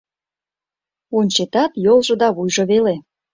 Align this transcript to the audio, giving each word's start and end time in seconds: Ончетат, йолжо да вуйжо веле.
Ончетат, 1.17 1.71
йолжо 1.85 2.13
да 2.21 2.27
вуйжо 2.35 2.63
веле. 2.71 2.95